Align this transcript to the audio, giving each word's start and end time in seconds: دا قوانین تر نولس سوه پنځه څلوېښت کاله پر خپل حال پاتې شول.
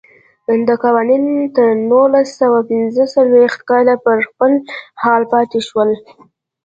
دا 0.67 0.75
قوانین 0.83 1.23
تر 1.55 1.67
نولس 1.89 2.29
سوه 2.39 2.59
پنځه 2.71 3.03
څلوېښت 3.15 3.59
کاله 3.69 3.95
پر 4.05 4.17
خپل 4.27 4.51
حال 5.03 5.21
پاتې 5.33 5.59
شول. 5.67 5.89